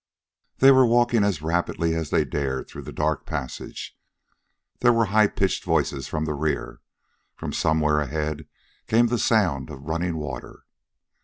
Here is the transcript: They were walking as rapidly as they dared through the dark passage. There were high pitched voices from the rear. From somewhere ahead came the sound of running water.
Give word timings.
They 0.57 0.71
were 0.71 0.83
walking 0.87 1.23
as 1.23 1.43
rapidly 1.43 1.93
as 1.93 2.09
they 2.09 2.25
dared 2.25 2.67
through 2.67 2.81
the 2.81 2.91
dark 2.91 3.27
passage. 3.27 3.95
There 4.79 4.91
were 4.91 5.05
high 5.13 5.27
pitched 5.27 5.63
voices 5.63 6.07
from 6.07 6.25
the 6.25 6.33
rear. 6.33 6.81
From 7.35 7.53
somewhere 7.53 7.99
ahead 8.01 8.47
came 8.87 9.05
the 9.09 9.19
sound 9.19 9.69
of 9.69 9.83
running 9.83 10.17
water. 10.17 10.63